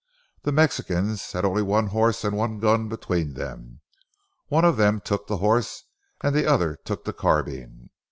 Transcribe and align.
The 0.41 0.51
Mexicans 0.51 1.31
had 1.31 1.45
only 1.45 1.61
one 1.61 1.85
horse 1.85 2.23
and 2.23 2.35
one 2.35 2.57
gun 2.57 2.89
between 2.89 3.35
them. 3.35 3.81
One 4.47 4.65
of 4.65 4.75
them 4.77 4.99
took 4.99 5.27
the 5.27 5.37
horse 5.37 5.83
and 6.21 6.33
the 6.33 6.47
other 6.47 6.75
took 6.75 7.05
the 7.05 7.13
carbine. 7.13 7.91